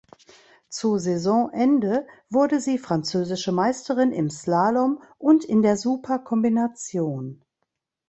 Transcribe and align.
Zu 0.67 0.97
Saisonende 0.97 2.07
wurde 2.31 2.59
sie 2.59 2.79
Französische 2.79 3.51
Meisterin 3.51 4.11
im 4.11 4.31
Slalom 4.31 5.03
und 5.19 5.45
in 5.45 5.61
der 5.61 5.77
Super-Kombination. 5.77 7.43